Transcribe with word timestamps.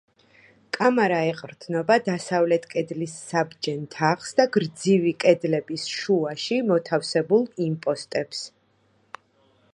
კამარა 0.75 1.17
ეყრდნობა 1.33 1.97
დასავლეთ 2.07 2.65
კედლის 2.71 3.17
საბჯენ 3.33 3.85
თაღს 3.97 4.33
და 4.41 4.47
გრძივი 4.57 5.15
კედლების 5.25 5.87
შუაში 5.99 6.61
მოთავსებულ 6.73 7.47
იმპოსტებს. 7.69 8.45